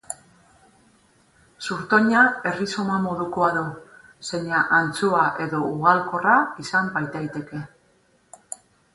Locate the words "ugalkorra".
5.73-6.33